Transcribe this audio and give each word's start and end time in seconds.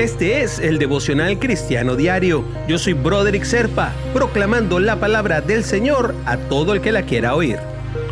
Este 0.00 0.40
es 0.40 0.58
el 0.58 0.78
devocional 0.78 1.38
cristiano 1.38 1.94
diario. 1.94 2.42
Yo 2.66 2.78
soy 2.78 2.94
Broderick 2.94 3.44
Serpa, 3.44 3.92
proclamando 4.14 4.80
la 4.80 4.98
palabra 4.98 5.42
del 5.42 5.62
Señor 5.62 6.14
a 6.24 6.38
todo 6.38 6.72
el 6.72 6.80
que 6.80 6.90
la 6.90 7.02
quiera 7.02 7.34
oír. 7.34 7.58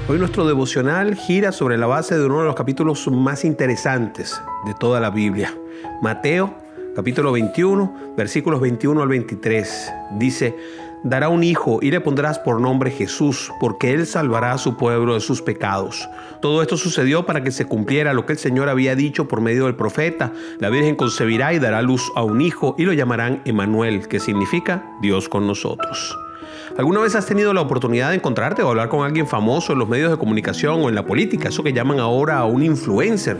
Hoy 0.07 0.19
nuestro 0.19 0.47
devocional 0.47 1.15
gira 1.15 1.51
sobre 1.51 1.79
la 1.79 1.87
base 1.87 2.19
de 2.19 2.27
uno 2.27 2.41
de 2.41 2.45
los 2.45 2.55
capítulos 2.55 3.09
más 3.09 3.43
interesantes 3.43 4.39
de 4.67 4.75
toda 4.75 5.01
la 5.01 5.09
Biblia. 5.09 5.55
Mateo, 6.03 6.55
capítulo 6.95 7.33
21, 7.33 8.15
versículos 8.17 8.61
21 8.61 9.03
al 9.03 9.09
23. 9.09 9.93
Dice, 10.19 10.57
dará 11.03 11.29
un 11.29 11.45
hijo 11.45 11.79
y 11.83 11.91
le 11.91 12.01
pondrás 12.01 12.39
por 12.39 12.61
nombre 12.61 12.91
Jesús, 12.91 13.51
porque 13.61 13.93
él 13.93 14.07
salvará 14.07 14.53
a 14.53 14.59
su 14.59 14.77
pueblo 14.77 15.15
de 15.15 15.21
sus 15.21 15.43
pecados. 15.43 16.09
Todo 16.41 16.63
esto 16.63 16.77
sucedió 16.77 17.27
para 17.27 17.43
que 17.43 17.51
se 17.51 17.65
cumpliera 17.65 18.13
lo 18.13 18.27
que 18.27 18.33
el 18.33 18.39
Señor 18.39 18.69
había 18.69 18.95
dicho 18.95 19.29
por 19.29 19.41
medio 19.41 19.65
del 19.67 19.77
profeta. 19.77 20.33
La 20.59 20.71
Virgen 20.71 20.97
concebirá 20.97 21.53
y 21.53 21.59
dará 21.59 21.83
luz 21.83 22.11
a 22.15 22.23
un 22.23 22.41
hijo 22.41 22.75
y 22.79 22.85
lo 22.85 22.93
llamarán 22.93 23.43
Emanuel, 23.45 24.09
que 24.09 24.21
significa 24.21 24.85
Dios 25.01 25.29
con 25.29 25.47
nosotros. 25.47 26.17
¿Alguna 26.77 27.01
vez 27.01 27.17
has 27.17 27.27
tenido 27.27 27.53
la 27.53 27.61
oportunidad 27.61 28.11
de 28.11 28.17
encontrarte 28.17 28.63
o 28.63 28.69
hablar 28.69 28.89
con 28.89 29.05
alguien 29.05 29.27
famoso 29.27 29.73
en 29.73 29.81
los 29.81 29.89
medios 29.89 30.13
de 30.13 30.17
comunicación 30.17 30.81
o 30.81 30.89
en 30.89 30.95
la 30.95 31.05
política? 31.05 31.49
Eso 31.49 31.65
que 31.65 31.73
llaman 31.73 31.99
ahora 31.99 32.39
a 32.39 32.45
un 32.45 32.63
influencer 32.63 33.37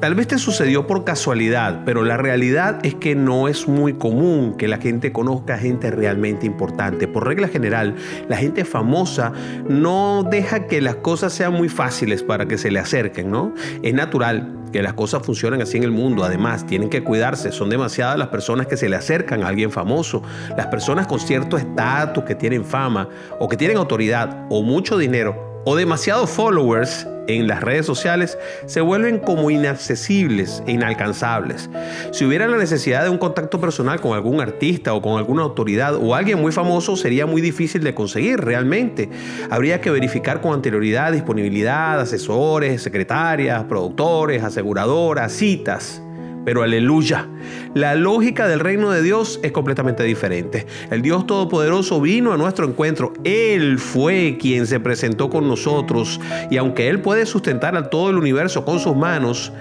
Tal 0.00 0.14
vez 0.14 0.28
te 0.28 0.38
sucedió 0.38 0.86
por 0.86 1.04
casualidad, 1.04 1.82
pero 1.86 2.04
la 2.04 2.18
realidad 2.18 2.80
es 2.84 2.94
que 2.94 3.14
no 3.14 3.48
es 3.48 3.66
muy 3.66 3.94
común 3.94 4.54
que 4.58 4.68
la 4.68 4.76
gente 4.76 5.10
conozca 5.10 5.56
gente 5.56 5.90
realmente 5.90 6.44
importante. 6.44 7.08
Por 7.08 7.26
regla 7.26 7.48
general, 7.48 7.94
la 8.28 8.36
gente 8.36 8.66
famosa 8.66 9.32
no 9.66 10.22
deja 10.30 10.66
que 10.66 10.82
las 10.82 10.96
cosas 10.96 11.32
sean 11.32 11.54
muy 11.54 11.70
fáciles 11.70 12.22
para 12.22 12.46
que 12.46 12.58
se 12.58 12.70
le 12.70 12.78
acerquen, 12.78 13.30
¿no? 13.30 13.54
Es 13.82 13.94
natural 13.94 14.52
que 14.70 14.82
las 14.82 14.92
cosas 14.92 15.24
funcionen 15.24 15.62
así 15.62 15.78
en 15.78 15.84
el 15.84 15.92
mundo. 15.92 16.24
Además, 16.24 16.66
tienen 16.66 16.90
que 16.90 17.02
cuidarse. 17.02 17.50
Son 17.50 17.70
demasiadas 17.70 18.18
las 18.18 18.28
personas 18.28 18.66
que 18.66 18.76
se 18.76 18.90
le 18.90 18.96
acercan 18.96 19.42
a 19.42 19.48
alguien 19.48 19.70
famoso. 19.70 20.22
Las 20.58 20.66
personas 20.66 21.06
con 21.06 21.20
cierto 21.20 21.56
estatus, 21.56 22.24
que 22.24 22.34
tienen 22.34 22.66
fama 22.66 23.08
o 23.38 23.48
que 23.48 23.56
tienen 23.56 23.78
autoridad 23.78 24.44
o 24.50 24.62
mucho 24.62 24.98
dinero 24.98 25.55
o 25.68 25.74
demasiados 25.74 26.30
followers 26.30 27.08
en 27.26 27.48
las 27.48 27.60
redes 27.60 27.84
sociales 27.84 28.38
se 28.66 28.80
vuelven 28.80 29.18
como 29.18 29.50
inaccesibles 29.50 30.62
e 30.64 30.70
inalcanzables. 30.70 31.68
Si 32.12 32.24
hubiera 32.24 32.46
la 32.46 32.56
necesidad 32.56 33.02
de 33.02 33.10
un 33.10 33.18
contacto 33.18 33.60
personal 33.60 34.00
con 34.00 34.14
algún 34.14 34.40
artista 34.40 34.94
o 34.94 35.02
con 35.02 35.18
alguna 35.18 35.42
autoridad 35.42 35.96
o 35.96 36.14
alguien 36.14 36.40
muy 36.40 36.52
famoso, 36.52 36.94
sería 36.96 37.26
muy 37.26 37.42
difícil 37.42 37.82
de 37.82 37.96
conseguir 37.96 38.40
realmente. 38.40 39.10
Habría 39.50 39.80
que 39.80 39.90
verificar 39.90 40.40
con 40.40 40.54
anterioridad 40.54 41.10
disponibilidad, 41.10 42.00
asesores, 42.00 42.80
secretarias, 42.80 43.64
productores, 43.64 44.44
aseguradoras, 44.44 45.32
citas. 45.32 46.00
Pero 46.46 46.62
aleluya, 46.62 47.26
la 47.74 47.96
lógica 47.96 48.46
del 48.46 48.60
reino 48.60 48.92
de 48.92 49.02
Dios 49.02 49.40
es 49.42 49.50
completamente 49.50 50.04
diferente. 50.04 50.64
El 50.92 51.02
Dios 51.02 51.26
Todopoderoso 51.26 52.00
vino 52.00 52.32
a 52.32 52.36
nuestro 52.36 52.68
encuentro. 52.68 53.12
Él 53.24 53.80
fue 53.80 54.38
quien 54.40 54.68
se 54.68 54.78
presentó 54.78 55.28
con 55.28 55.48
nosotros. 55.48 56.20
Y 56.48 56.56
aunque 56.56 56.88
Él 56.88 57.00
puede 57.00 57.26
sustentar 57.26 57.76
a 57.76 57.90
todo 57.90 58.10
el 58.10 58.16
universo 58.16 58.64
con 58.64 58.78
sus 58.78 58.94
manos, 58.94 59.52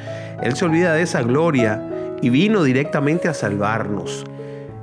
Él 0.44 0.56
se 0.56 0.64
olvida 0.64 0.94
de 0.94 1.02
esa 1.02 1.24
gloria 1.24 1.84
y 2.22 2.30
vino 2.30 2.62
directamente 2.62 3.28
a 3.28 3.34
salvarnos. 3.34 4.24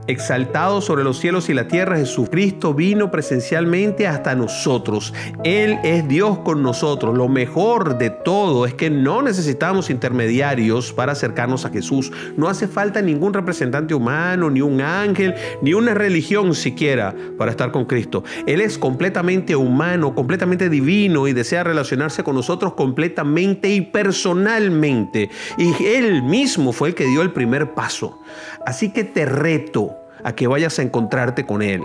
Exaltado 0.08 0.80
sobre 0.80 1.04
los 1.04 1.18
cielos 1.18 1.48
y 1.48 1.54
la 1.54 1.68
tierra, 1.68 1.96
Jesucristo 1.96 2.74
vino 2.74 3.12
presencialmente 3.12 4.08
hasta 4.08 4.34
nosotros. 4.34 5.14
Él 5.44 5.78
es 5.84 6.08
Dios 6.08 6.38
con 6.40 6.60
nosotros. 6.60 7.16
Lo 7.16 7.28
mejor 7.28 7.98
de 7.98 8.10
todo 8.10 8.66
es 8.66 8.74
que 8.74 8.90
no 8.90 9.22
necesitamos 9.22 9.90
intermediarios 9.90 10.92
para 10.92 11.12
acercarnos 11.12 11.64
a 11.66 11.70
Jesús. 11.70 12.10
No 12.36 12.48
hace 12.48 12.66
falta 12.66 13.00
ningún 13.00 13.32
representante 13.32 13.94
humano, 13.94 14.50
ni 14.50 14.60
un 14.60 14.80
ángel, 14.80 15.36
ni 15.62 15.72
una 15.72 15.94
religión 15.94 16.52
siquiera 16.56 17.14
para 17.38 17.52
estar 17.52 17.70
con 17.70 17.84
Cristo. 17.84 18.24
Él 18.48 18.60
es 18.60 18.78
completamente 18.78 19.54
humano, 19.54 20.16
completamente 20.16 20.68
divino 20.68 21.28
y 21.28 21.32
desea 21.32 21.62
relacionarse 21.62 22.24
con 22.24 22.34
nosotros 22.34 22.74
completamente 22.74 23.68
y 23.68 23.82
personalmente. 23.82 25.30
Y 25.58 25.84
Él 25.84 26.24
mismo 26.24 26.72
fue 26.72 26.88
el 26.88 26.94
que 26.96 27.06
dio 27.06 27.22
el 27.22 27.32
primer 27.32 27.74
paso. 27.74 28.18
Así 28.66 28.92
que 28.92 29.04
te 29.04 29.26
reto 29.26 30.01
a 30.24 30.32
que 30.32 30.46
vayas 30.46 30.78
a 30.78 30.82
encontrarte 30.82 31.46
con 31.46 31.62
Él. 31.62 31.82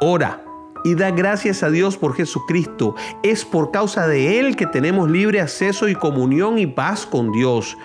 Ora, 0.00 0.40
y 0.84 0.94
da 0.94 1.10
gracias 1.10 1.62
a 1.62 1.70
Dios 1.70 1.96
por 1.96 2.14
Jesucristo. 2.14 2.94
Es 3.22 3.44
por 3.44 3.70
causa 3.70 4.06
de 4.06 4.38
Él 4.38 4.56
que 4.56 4.66
tenemos 4.66 5.10
libre 5.10 5.40
acceso 5.40 5.88
y 5.88 5.94
comunión 5.94 6.58
y 6.58 6.66
paz 6.66 7.06
con 7.06 7.32
Dios. 7.32 7.76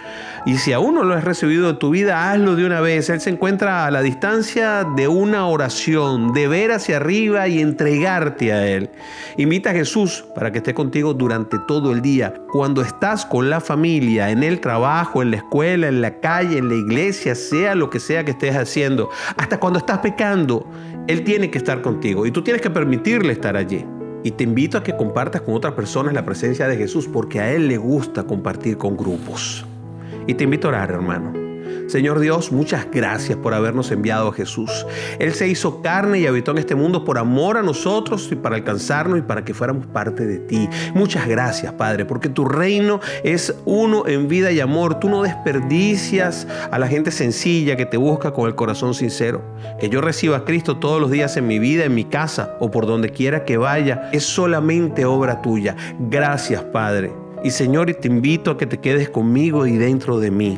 Y 0.45 0.57
si 0.57 0.73
aún 0.73 0.95
no 0.95 1.03
lo 1.03 1.13
has 1.13 1.23
recibido 1.23 1.69
en 1.69 1.79
tu 1.79 1.91
vida, 1.91 2.31
hazlo 2.31 2.57
de 2.57 2.65
una 2.65 2.81
vez. 2.81 3.09
Él 3.09 3.21
se 3.21 3.29
encuentra 3.29 3.85
a 3.85 3.91
la 3.91 4.01
distancia 4.01 4.85
de 4.95 5.07
una 5.07 5.47
oración, 5.47 6.33
de 6.33 6.49
ver 6.49 6.71
hacia 6.73 6.97
arriba 6.97 7.47
y 7.47 7.61
entregarte 7.61 8.51
a 8.51 8.67
Él. 8.67 8.89
Invita 9.37 9.69
a 9.69 9.73
Jesús 9.73 10.25
para 10.35 10.51
que 10.51 10.57
esté 10.57 10.73
contigo 10.73 11.13
durante 11.13 11.57
todo 11.59 11.93
el 11.93 12.01
día. 12.01 12.33
Cuando 12.51 12.81
estás 12.81 13.25
con 13.25 13.49
la 13.49 13.61
familia, 13.61 14.31
en 14.31 14.43
el 14.43 14.59
trabajo, 14.59 15.21
en 15.21 15.31
la 15.31 15.37
escuela, 15.37 15.87
en 15.87 16.01
la 16.01 16.19
calle, 16.19 16.57
en 16.57 16.67
la 16.67 16.75
iglesia, 16.75 17.35
sea 17.35 17.73
lo 17.73 17.89
que 17.89 17.99
sea 17.99 18.25
que 18.25 18.31
estés 18.31 18.55
haciendo, 18.55 19.09
hasta 19.37 19.59
cuando 19.59 19.79
estás 19.79 19.99
pecando, 19.99 20.67
Él 21.07 21.23
tiene 21.23 21.49
que 21.49 21.57
estar 21.57 21.81
contigo 21.81 22.25
y 22.25 22.31
tú 22.31 22.41
tienes 22.43 22.61
que 22.61 22.69
permitirle 22.83 23.31
estar 23.31 23.55
allí. 23.55 23.85
Y 24.23 24.31
te 24.31 24.43
invito 24.43 24.77
a 24.77 24.83
que 24.83 24.97
compartas 24.97 25.41
con 25.41 25.55
otras 25.55 25.73
personas 25.73 26.13
la 26.13 26.25
presencia 26.25 26.67
de 26.67 26.75
Jesús 26.75 27.07
porque 27.07 27.39
a 27.39 27.49
Él 27.49 27.69
le 27.69 27.77
gusta 27.77 28.23
compartir 28.23 28.77
con 28.77 28.97
grupos. 28.97 29.65
Y 30.27 30.33
te 30.33 30.43
invito 30.43 30.67
a 30.67 30.71
orar, 30.71 30.91
hermano. 30.91 31.42
Señor 31.93 32.19
Dios, 32.19 32.51
muchas 32.51 32.87
gracias 32.91 33.37
por 33.37 33.53
habernos 33.53 33.91
enviado 33.91 34.29
a 34.29 34.33
Jesús. 34.33 34.87
Él 35.19 35.31
se 35.35 35.47
hizo 35.47 35.83
carne 35.83 36.21
y 36.21 36.25
habitó 36.25 36.49
en 36.49 36.57
este 36.57 36.73
mundo 36.73 37.05
por 37.05 37.19
amor 37.19 37.55
a 37.55 37.61
nosotros 37.61 38.27
y 38.31 38.35
para 38.35 38.55
alcanzarnos 38.55 39.19
y 39.19 39.21
para 39.21 39.45
que 39.45 39.53
fuéramos 39.53 39.85
parte 39.85 40.25
de 40.25 40.39
ti. 40.39 40.67
Muchas 40.95 41.27
gracias, 41.27 41.71
Padre, 41.73 42.05
porque 42.05 42.29
tu 42.29 42.45
reino 42.45 42.99
es 43.23 43.53
uno 43.65 44.07
en 44.07 44.27
vida 44.27 44.51
y 44.51 44.59
amor. 44.59 44.99
Tú 44.99 45.07
no 45.07 45.21
desperdicias 45.21 46.47
a 46.71 46.79
la 46.79 46.87
gente 46.87 47.11
sencilla 47.11 47.75
que 47.77 47.85
te 47.85 47.97
busca 47.97 48.31
con 48.31 48.47
el 48.47 48.55
corazón 48.55 48.95
sincero. 48.95 49.43
Que 49.79 49.87
yo 49.87 50.01
reciba 50.01 50.37
a 50.37 50.45
Cristo 50.45 50.77
todos 50.77 50.99
los 50.99 51.11
días 51.11 51.37
en 51.37 51.45
mi 51.45 51.59
vida, 51.59 51.85
en 51.85 51.93
mi 51.93 52.05
casa 52.05 52.57
o 52.59 52.71
por 52.71 52.87
donde 52.87 53.09
quiera 53.09 53.45
que 53.45 53.57
vaya, 53.57 54.09
es 54.11 54.23
solamente 54.23 55.05
obra 55.05 55.43
tuya. 55.43 55.75
Gracias, 55.99 56.63
Padre. 56.63 57.13
Y 57.43 57.51
Señor, 57.51 57.93
te 57.93 58.07
invito 58.07 58.49
a 58.49 58.57
que 58.57 58.65
te 58.65 58.79
quedes 58.79 59.09
conmigo 59.09 59.67
y 59.67 59.77
dentro 59.77 60.19
de 60.19 60.31
mí, 60.31 60.57